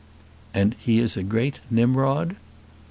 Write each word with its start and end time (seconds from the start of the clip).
"And 0.51 0.73
he 0.79 0.97
is 0.97 1.15
a 1.15 1.21
great 1.21 1.59
Nimrod?" 1.69 2.35